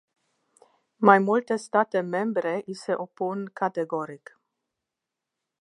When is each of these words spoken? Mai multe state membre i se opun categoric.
Mai 0.97 1.19
multe 1.25 1.55
state 1.65 2.01
membre 2.15 2.55
i 2.75 2.79
se 2.81 2.99
opun 3.07 3.45
categoric. 3.63 4.37